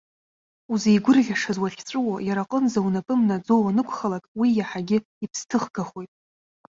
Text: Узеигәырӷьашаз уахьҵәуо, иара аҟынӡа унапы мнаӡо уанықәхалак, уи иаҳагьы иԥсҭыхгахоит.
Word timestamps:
Узеигәырӷьашаз 0.71 1.57
уахьҵәуо, 1.61 2.15
иара 2.27 2.41
аҟынӡа 2.43 2.79
унапы 2.85 3.13
мнаӡо 3.19 3.55
уанықәхалак, 3.63 4.23
уи 4.39 4.49
иаҳагьы 4.53 4.97
иԥсҭыхгахоит. 5.23 6.11